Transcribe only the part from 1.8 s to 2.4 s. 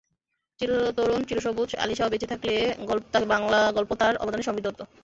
আলী শাহ্ বেঁচে